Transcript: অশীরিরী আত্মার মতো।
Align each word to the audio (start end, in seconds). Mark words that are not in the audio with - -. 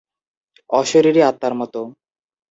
অশীরিরী 0.69 1.21
আত্মার 1.29 1.53
মতো। 1.61 1.81